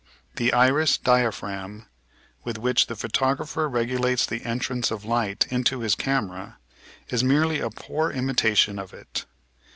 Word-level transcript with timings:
The 0.37 0.51
"iris 0.51 0.97
diaphragm" 0.97 1.85
with 2.43 2.57
which 2.57 2.87
the 2.87 2.95
photographer 2.95 3.69
regulates 3.69 4.25
the 4.25 4.41
entrance 4.43 4.89
of 4.89 5.05
light 5.05 5.45
into 5.51 5.81
his 5.81 5.93
camera 5.93 6.57
is 7.09 7.23
merely 7.23 7.59
a 7.59 7.69
poor 7.69 8.09
imitation 8.09 8.79
of 8.79 8.95
it. 8.95 9.25